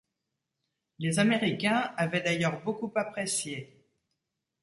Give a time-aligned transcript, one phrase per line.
[0.97, 3.85] Les Américains avaient d'ailleurs beaucoup apprécié.